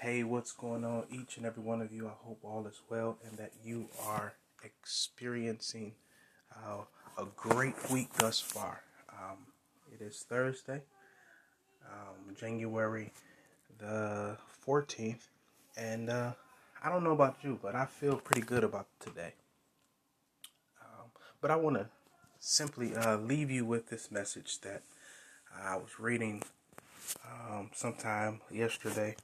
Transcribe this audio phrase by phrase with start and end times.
[0.00, 2.06] Hey, what's going on, each and every one of you?
[2.06, 4.32] I hope all is well and that you are
[4.64, 5.92] experiencing
[6.56, 6.84] uh,
[7.18, 8.80] a great week thus far.
[9.10, 9.36] Um,
[9.92, 10.80] it is Thursday,
[11.84, 13.12] um, January
[13.78, 15.28] the 14th,
[15.76, 16.32] and uh,
[16.82, 19.34] I don't know about you, but I feel pretty good about today.
[20.80, 21.10] Um,
[21.42, 21.88] but I want to
[22.38, 24.80] simply uh, leave you with this message that
[25.54, 26.42] I was reading
[27.22, 29.16] um, sometime yesterday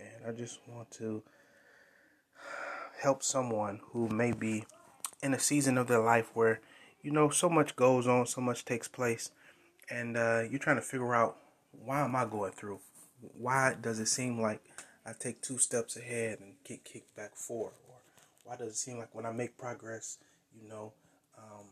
[0.00, 1.22] and I just want to
[3.02, 4.64] help someone who may be
[5.22, 6.60] in a season of their life where,
[7.02, 9.30] you know, so much goes on, so much takes place,
[9.90, 11.36] and uh, you're trying to figure out
[11.72, 12.80] why am I going through?
[13.20, 14.60] Why does it seem like
[15.06, 17.72] I take two steps ahead and get kicked back four?
[17.88, 17.96] Or
[18.44, 20.18] why does it seem like when I make progress,
[20.60, 20.92] you know,
[21.38, 21.66] um,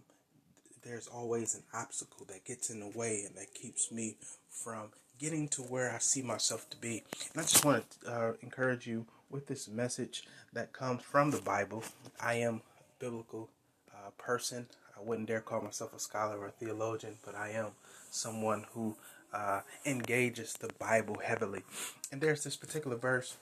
[0.82, 4.16] there's always an obstacle that gets in the way and that keeps me
[4.50, 7.02] from getting to where I see myself to be.
[7.32, 11.40] And I just want to uh, encourage you with this message that comes from the
[11.40, 11.84] Bible.
[12.20, 13.50] I am a biblical
[13.92, 14.66] uh, person.
[14.96, 17.72] I wouldn't dare call myself a scholar or a theologian, but I am
[18.10, 18.96] someone who
[19.32, 21.62] uh, engages the Bible heavily.
[22.10, 23.36] And there's this particular verse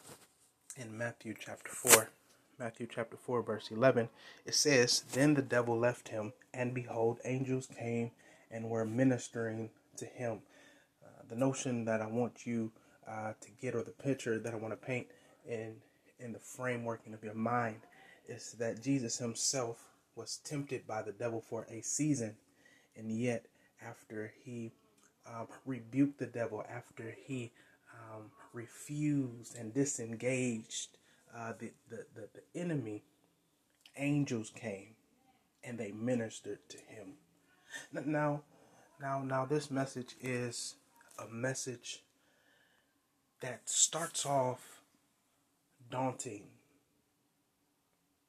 [0.76, 2.10] in Matthew chapter 4.
[2.58, 4.08] Matthew chapter 4, verse 11.
[4.46, 8.12] It says, Then the devil left him, and behold, angels came
[8.50, 10.40] and were ministering to him
[11.28, 12.72] the notion that I want you
[13.08, 15.06] uh, to get, or the picture that I want to paint
[15.46, 15.76] in
[16.18, 17.80] in the frameworking of your mind,
[18.28, 19.78] is that Jesus Himself
[20.14, 22.36] was tempted by the devil for a season,
[22.96, 23.46] and yet
[23.86, 24.72] after He
[25.26, 27.52] um, rebuked the devil, after He
[27.92, 30.96] um, refused and disengaged
[31.36, 33.02] uh, the, the, the, the enemy,
[33.96, 34.94] angels came
[35.62, 37.14] and they ministered to him.
[37.92, 38.42] Now,
[39.00, 40.76] now, now, this message is
[41.18, 42.02] a message
[43.40, 44.82] that starts off
[45.90, 46.44] daunting.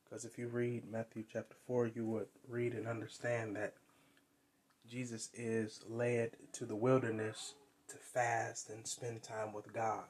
[0.04, 3.74] Because if you read Matthew chapter 4, you would read and understand that
[4.90, 7.56] Jesus is led to the wilderness
[7.90, 10.06] to fast and spend time with God.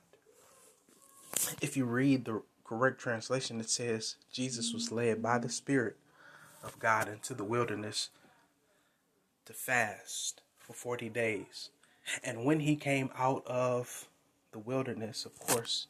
[1.61, 5.97] If you read the correct translation, it says Jesus was led by the Spirit
[6.63, 8.09] of God into the wilderness
[9.45, 11.69] to fast for 40 days
[12.23, 14.07] and when he came out of
[14.51, 15.87] the wilderness, of course,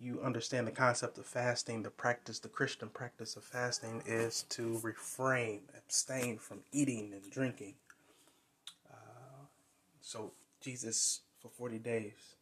[0.00, 1.82] you understand the concept of fasting.
[1.82, 7.74] The practice, the Christian practice of fasting, is to refrain, abstain from eating and drinking.
[8.90, 9.46] Uh,
[10.00, 12.36] so, Jesus for 40 days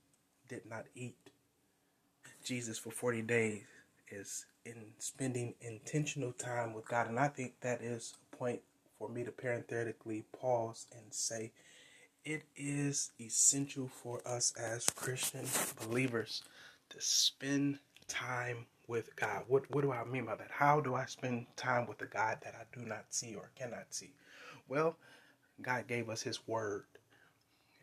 [0.49, 1.17] did not eat.
[2.45, 3.63] Jesus for 40 days
[4.11, 7.09] is in spending intentional time with God.
[7.09, 8.61] And I think that is a point
[8.99, 11.53] for me to parenthetically pause and say,
[12.27, 15.47] it is essential for us as Christian
[15.81, 16.43] believers
[16.91, 17.79] to spend
[18.09, 19.45] time with God.
[19.47, 20.51] What what do I mean by that?
[20.51, 23.95] How do I spend time with the God that I do not see or cannot
[23.95, 24.11] see?
[24.69, 24.97] Well,
[25.63, 26.87] God gave us his word.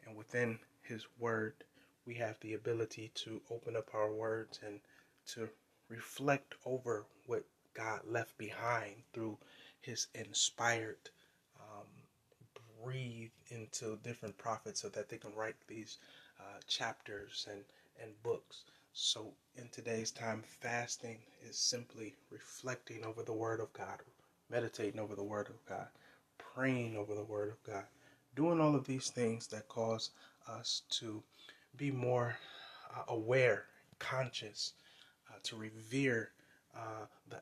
[0.06, 1.54] And within his word,
[2.06, 4.82] we have the ability to open up our words and
[5.28, 5.48] to
[5.88, 9.38] reflect over what God left behind through
[9.80, 11.10] his inspired
[12.84, 15.98] breathe into different prophets so that they can write these
[16.40, 17.62] uh, chapters and,
[18.02, 18.64] and books.
[18.94, 24.00] So, in today's time, fasting is simply reflecting over the Word of God,
[24.50, 25.88] meditating over the Word of God,
[26.38, 27.86] praying over the Word of God,
[28.36, 30.12] doing all of these things that cause
[30.48, 31.24] us to
[31.78, 32.36] be more
[32.96, 33.66] uh, aware,
[34.00, 34.74] conscious,
[35.30, 36.32] uh, to revere
[36.76, 37.42] uh, the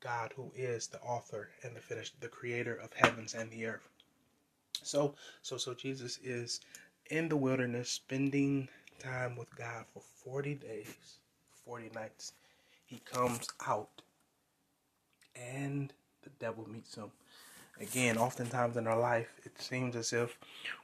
[0.00, 3.88] God who is the author and the finished, the creator of heavens and the earth.
[4.84, 6.60] So, so, so Jesus is
[7.10, 8.68] in the wilderness spending
[8.98, 11.18] time with God for 40 days,
[11.64, 12.32] 40 nights.
[12.86, 14.02] He comes out
[15.36, 17.10] and the devil meets him.
[17.80, 20.36] Again, oftentimes in our life, it seems as if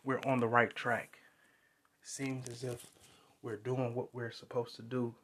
[0.05, 1.19] we're on the right track.
[2.03, 2.87] It seems as if
[3.43, 5.15] we're doing what we're supposed to do.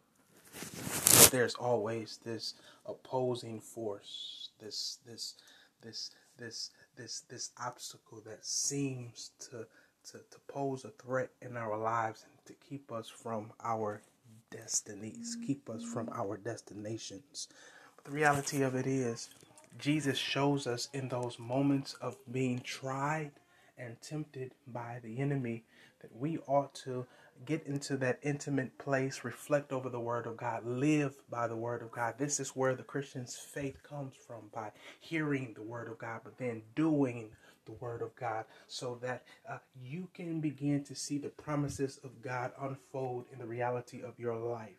[0.52, 2.54] But there's always this
[2.86, 5.34] opposing force, this, this,
[5.80, 6.70] this, this,
[7.00, 9.66] this this obstacle that seems to,
[10.04, 14.02] to to pose a threat in our lives and to keep us from our
[14.50, 17.48] destinies, keep us from our destinations.
[17.96, 19.30] But the reality of it is,
[19.78, 23.30] Jesus shows us in those moments of being tried
[23.78, 25.64] and tempted by the enemy
[26.02, 27.06] that we ought to
[27.46, 31.82] get into that intimate place, reflect over the Word of God, live by the Word
[31.82, 32.14] of God.
[32.18, 34.70] This is where the Christian's faith comes from by
[35.00, 37.30] hearing the Word of God, but then doing
[37.66, 42.22] the Word of God so that uh, you can begin to see the promises of
[42.22, 44.70] God unfold in the reality of your life.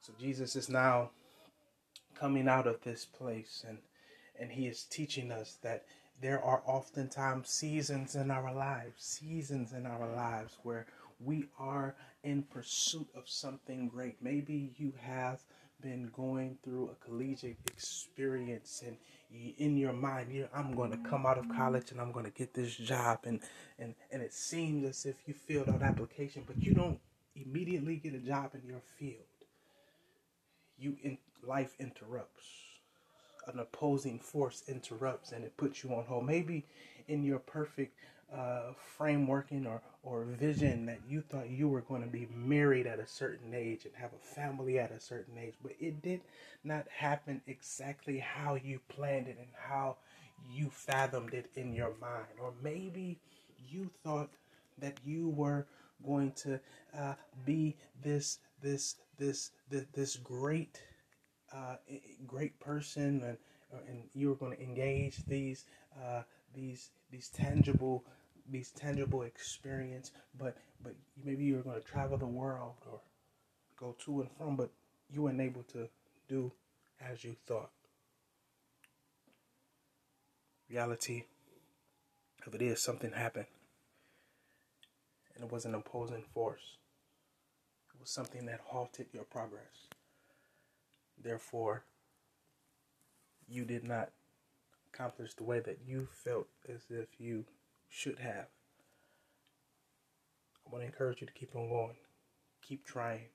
[0.00, 1.10] So Jesus is now
[2.18, 3.78] coming out of this place and
[4.38, 5.84] and he is teaching us that
[6.20, 10.86] there are oftentimes seasons in our lives, seasons in our lives where
[11.18, 14.16] we are in pursuit of something great.
[14.20, 15.40] Maybe you have
[15.80, 18.96] been going through a collegiate experience and
[19.58, 22.30] in your mind you I'm going to come out of college and I'm going to
[22.30, 23.40] get this job and
[23.78, 26.98] and and it seems as if you filled out application but you don't
[27.34, 29.26] immediately get a job in your field.
[30.78, 32.44] You in life interrupts.
[33.46, 36.26] An opposing force interrupts and it puts you on hold.
[36.26, 36.64] Maybe
[37.06, 37.94] in your perfect
[38.34, 42.98] uh, frameworking or, or vision that you thought you were going to be married at
[42.98, 46.20] a certain age and have a family at a certain age, but it did
[46.64, 49.96] not happen exactly how you planned it and how
[50.52, 52.26] you fathomed it in your mind.
[52.40, 53.18] Or maybe
[53.70, 54.30] you thought
[54.78, 55.66] that you were
[56.04, 56.60] going to
[56.96, 57.14] uh,
[57.44, 60.80] be this this this this, this great
[61.52, 61.76] uh,
[62.26, 63.38] great person and
[63.88, 65.64] and you were going to engage these
[66.02, 66.22] uh,
[66.56, 68.04] these these tangible
[68.50, 70.94] these tangible experience but but
[71.24, 73.00] maybe you're going to travel the world or
[73.78, 74.70] go to and from but
[75.12, 75.88] you weren't able to
[76.28, 76.52] do
[77.00, 77.70] as you thought.
[80.68, 81.24] Reality
[82.46, 83.46] of it is something happened.
[85.34, 86.78] And it was an opposing force.
[87.94, 89.88] It was something that halted your progress.
[91.22, 91.84] Therefore
[93.48, 94.10] you did not
[94.96, 97.44] accomplish the way that you felt as if you
[97.88, 98.46] should have.
[100.66, 101.96] I want to encourage you to keep on going.
[102.62, 103.26] Keep trying.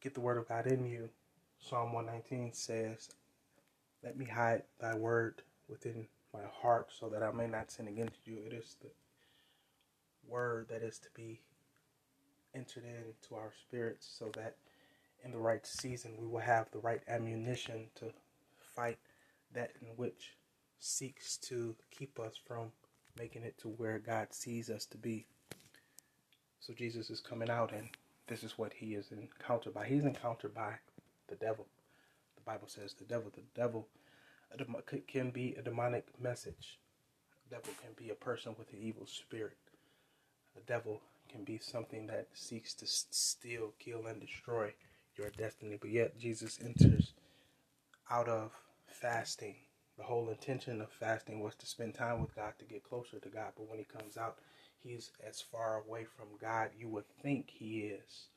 [0.00, 1.08] Get the word of God in you.
[1.58, 3.10] Psalm 119 says,
[4.02, 8.26] Let me hide thy word within my heart so that I may not sin against
[8.26, 8.38] you.
[8.46, 8.90] It is the
[10.26, 11.40] word that is to be
[12.54, 14.56] entered into our spirits so that
[15.24, 18.06] in the right season we will have the right ammunition to
[18.74, 18.98] fight
[19.54, 20.36] that in which
[20.78, 22.72] seeks to keep us from
[23.18, 25.26] making it to where God sees us to be.
[26.60, 27.88] So Jesus is coming out, and
[28.26, 29.86] this is what he is encountered by.
[29.86, 30.74] He's encountered by
[31.28, 31.66] the devil.
[32.36, 33.30] The Bible says the devil.
[33.34, 33.88] The devil
[35.06, 36.78] can be a demonic message.
[37.48, 39.56] The devil can be a person with an evil spirit.
[40.54, 41.00] The devil
[41.30, 44.74] can be something that seeks to steal, kill, and destroy
[45.16, 45.76] your destiny.
[45.80, 47.12] But yet Jesus enters
[48.10, 48.52] out of
[48.90, 49.56] fasting
[50.00, 53.28] the whole intention of fasting was to spend time with God to get closer to
[53.28, 53.52] God.
[53.54, 54.38] But when he comes out,
[54.82, 58.28] he's as far away from God you would think he is.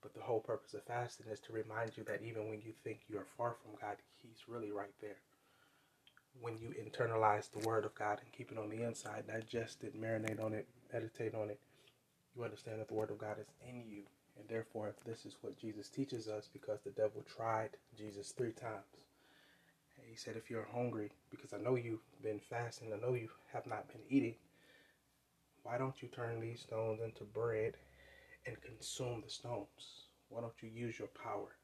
[0.00, 3.00] But the whole purpose of fasting is to remind you that even when you think
[3.08, 5.18] you are far from God, he's really right there.
[6.40, 10.00] When you internalize the word of God and keep it on the inside, digest it,
[10.00, 11.58] marinate on it, meditate on it,
[12.36, 14.02] you understand that the word of God is in you.
[14.38, 18.52] And therefore, if this is what Jesus teaches us because the devil tried Jesus three
[18.52, 19.07] times
[20.08, 23.66] he said, If you're hungry, because I know you've been fasting, I know you have
[23.66, 24.34] not been eating,
[25.62, 27.74] why don't you turn these stones into bread
[28.46, 30.06] and consume the stones?
[30.30, 31.56] Why don't you use your power?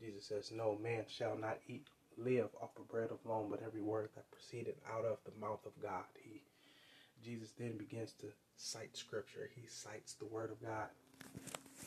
[0.00, 1.86] Jesus says, No man shall not eat,
[2.16, 5.72] live off the bread alone, but every word that proceeded out of the mouth of
[5.82, 6.04] God.
[6.22, 6.42] He
[7.24, 9.48] Jesus then begins to cite scripture.
[9.54, 10.88] He cites the word of God.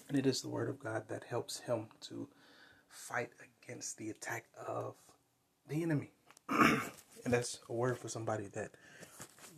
[0.07, 2.27] And it is the word of God that helps him to
[2.87, 3.31] fight
[3.63, 4.95] against the attack of
[5.67, 6.11] the enemy.
[6.49, 8.71] and that's a word for somebody that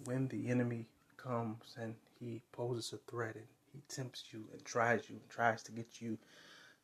[0.06, 0.86] when the enemy
[1.18, 5.64] comes and he poses a threat and he tempts you and tries you and tries
[5.64, 6.18] to get you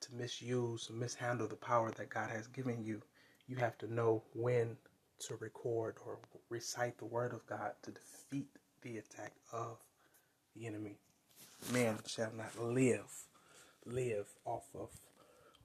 [0.01, 3.01] to misuse or mishandle the power that God has given you,
[3.47, 4.75] you have to know when
[5.19, 8.49] to record or recite the word of God to defeat
[8.81, 9.77] the attack of
[10.55, 10.97] the enemy.
[11.71, 13.09] Man shall not live
[13.85, 14.89] live off of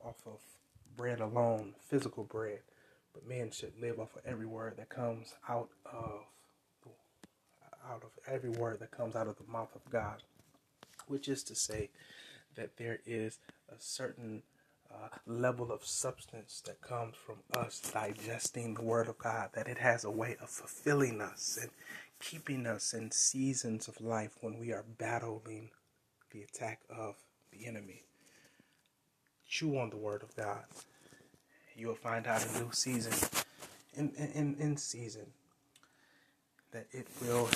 [0.05, 0.41] off of
[0.97, 2.61] bread alone, physical bread,
[3.19, 6.21] but men should live off of every word that comes out of
[7.91, 10.23] out of every word that comes out of the mouth of God,
[11.07, 11.89] which is to say
[12.55, 13.39] that there is
[13.71, 14.43] a certain
[14.93, 19.79] uh, level of substance that comes from us digesting the Word of God, that it
[19.79, 21.71] has a way of fulfilling us and
[22.21, 25.71] keeping us in seasons of life when we are battling
[26.31, 27.15] the attack of
[27.53, 28.03] the enemy.
[29.49, 30.65] Chew on the Word of God
[31.79, 33.13] you will find out a new season
[33.95, 35.27] in, in, in season
[36.73, 37.49] that it will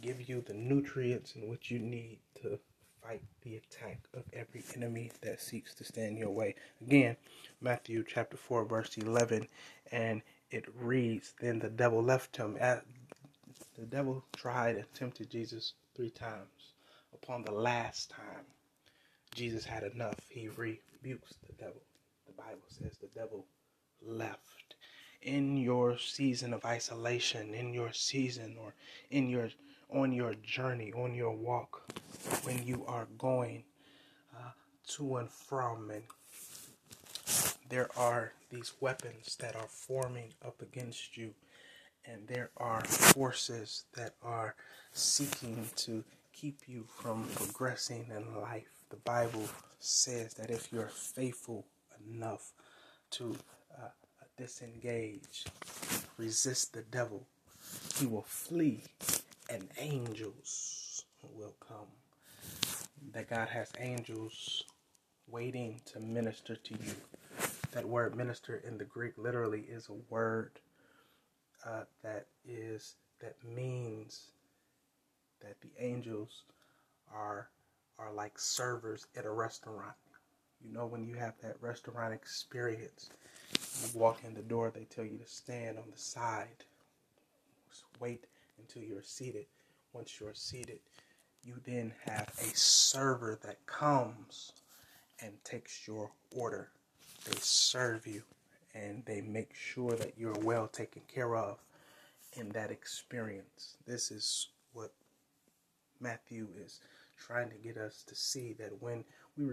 [0.00, 2.58] give you the nutrients in which you need to
[3.02, 6.54] fight the attack of every enemy that seeks to stand your way.
[6.80, 7.16] Again,
[7.60, 9.46] Matthew chapter 4, verse 11,
[9.92, 12.56] and it reads Then the devil left him.
[12.58, 12.84] At,
[13.78, 16.72] the devil tried and tempted Jesus three times.
[17.12, 18.44] Upon the last time,
[19.34, 20.18] Jesus had enough.
[20.28, 21.80] He rebukes the devil.
[22.40, 23.46] Bible says the devil
[24.02, 24.74] left.
[25.22, 28.74] In your season of isolation, in your season or
[29.10, 29.50] in your
[29.90, 31.82] on your journey, on your walk,
[32.44, 33.64] when you are going
[34.34, 34.52] uh,
[34.86, 36.04] to and from, and
[37.68, 41.34] there are these weapons that are forming up against you,
[42.06, 44.54] and there are forces that are
[44.92, 48.84] seeking to keep you from progressing in life.
[48.90, 49.48] The Bible
[49.80, 51.66] says that if you're faithful
[52.08, 52.52] enough
[53.12, 53.36] to
[53.76, 53.88] uh,
[54.36, 55.44] disengage,
[56.16, 57.26] resist the devil,
[57.98, 58.84] he will flee
[59.50, 61.04] and angels
[61.34, 61.86] will come.
[63.12, 64.64] That God has angels
[65.26, 66.94] waiting to minister to you.
[67.72, 70.52] That word minister in the Greek literally is a word
[71.66, 74.32] uh, that is that means
[75.40, 76.44] that the angels
[77.14, 77.48] are
[77.98, 79.94] are like servers at a restaurant.
[80.64, 83.10] You know when you have that restaurant experience,
[83.52, 86.64] you walk in the door, they tell you to stand on the side.
[87.98, 88.26] Wait
[88.58, 89.46] until you're seated.
[89.92, 90.78] Once you're seated,
[91.44, 94.52] you then have a server that comes
[95.22, 96.70] and takes your order.
[97.24, 98.22] They serve you
[98.74, 101.58] and they make sure that you're well taken care of
[102.34, 103.76] in that experience.
[103.86, 104.92] This is what
[106.00, 106.80] Matthew is
[107.18, 109.04] trying to get us to see that when
[109.36, 109.44] we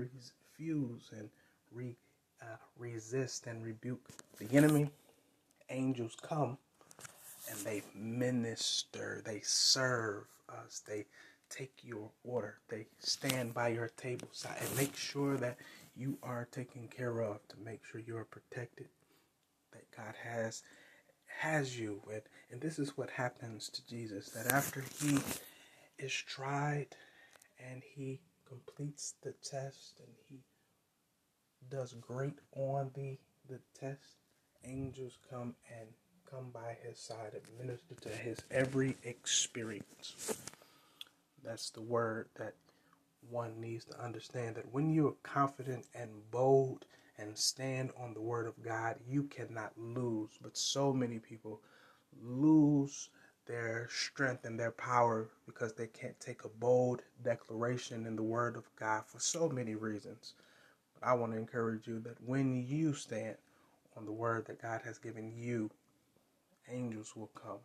[0.57, 1.29] refuse and
[1.71, 1.95] re,
[2.41, 4.09] uh, resist and rebuke
[4.39, 4.89] the enemy,
[5.69, 6.57] angels come
[7.49, 11.05] and they minister, they serve us, they
[11.49, 15.57] take your order, they stand by your table side and make sure that
[15.95, 18.87] you are taken care of to make sure you are protected,
[19.71, 20.63] that God has
[21.39, 22.21] has you and,
[22.51, 25.19] and this is what happens to Jesus that after he
[25.99, 26.87] is tried
[27.59, 30.39] and he completes the test and he
[31.69, 33.17] does great on the
[33.49, 34.17] the test
[34.65, 35.87] angels come and
[36.29, 40.37] come by his side and minister to his every experience.
[41.43, 42.55] That's the word that
[43.29, 46.85] one needs to understand that when you are confident and bold
[47.17, 50.31] and stand on the word of God, you cannot lose.
[50.41, 51.61] But so many people
[52.21, 53.09] lose
[53.47, 58.55] their strength and their power because they can't take a bold declaration in the word
[58.55, 60.33] of God for so many reasons.
[60.93, 63.35] But I want to encourage you that when you stand
[63.95, 65.71] on the word that God has given you,
[66.69, 67.59] angels will come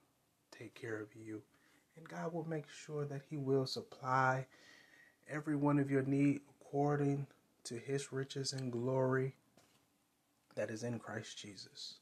[0.50, 1.42] take care of you.
[1.96, 4.46] And God will make sure that He will supply
[5.28, 7.26] every one of your need according
[7.64, 9.34] to His riches and glory
[10.54, 11.96] that is in Christ Jesus.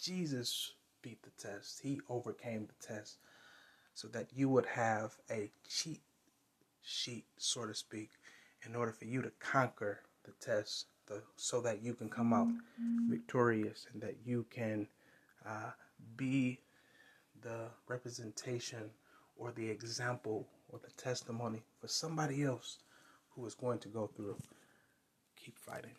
[0.00, 0.72] Jesus
[1.06, 3.18] beat the test, He overcame the test
[3.94, 6.02] so that you would have a cheat
[6.82, 8.10] sheet, so to speak,
[8.66, 12.48] in order for you to conquer the test, the, so that you can come out
[13.08, 14.88] victorious and that you can
[15.46, 15.70] uh,
[16.16, 16.58] be
[17.42, 18.90] the representation
[19.36, 22.78] or the example or the testimony for somebody else
[23.30, 24.36] who is going to go through.
[25.36, 25.92] Keep fighting.